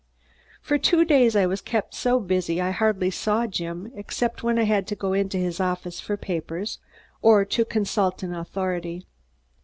[0.63, 4.63] For two days I was kept so busy I hardly saw Jim except when I
[4.63, 6.79] had to go into his office for papers,
[7.21, 9.05] or to consult an authority.